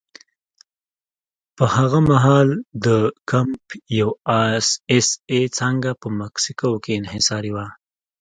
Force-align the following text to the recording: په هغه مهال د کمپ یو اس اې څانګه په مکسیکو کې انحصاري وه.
په 1.57 1.65
هغه 1.75 1.99
مهال 2.09 2.49
د 2.85 2.87
کمپ 3.29 3.63
یو 3.99 4.09
اس 4.97 5.07
اې 5.31 5.41
څانګه 5.57 5.91
په 6.01 6.07
مکسیکو 6.19 6.69
کې 6.83 6.91
انحصاري 6.99 7.51
وه. 7.55 7.65